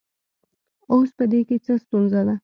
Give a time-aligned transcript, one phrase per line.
[0.91, 2.35] اوس په دې کې څه ستونزه ده